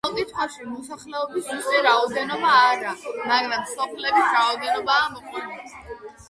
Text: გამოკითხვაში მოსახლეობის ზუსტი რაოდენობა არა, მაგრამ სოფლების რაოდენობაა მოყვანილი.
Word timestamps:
გამოკითხვაში 0.05 0.63
მოსახლეობის 0.69 1.43
ზუსტი 1.49 1.81
რაოდენობა 1.87 2.53
არა, 2.61 2.95
მაგრამ 3.33 3.67
სოფლების 3.75 4.33
რაოდენობაა 4.39 5.07
მოყვანილი. 5.13 5.79